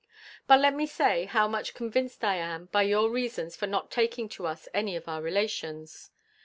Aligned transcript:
But 0.47 0.59
let 0.59 0.73
me 0.73 0.87
say, 0.87 1.25
how 1.25 1.47
much 1.47 1.75
convinced 1.75 2.23
I 2.23 2.37
am 2.37 2.69
by 2.71 2.81
your 2.81 3.11
reasons 3.11 3.55
for 3.55 3.67
not 3.67 3.91
taking 3.91 4.27
to 4.29 4.47
us 4.47 4.67
any 4.73 4.95
of 4.95 5.07
our 5.07 5.21
relations. 5.21 6.09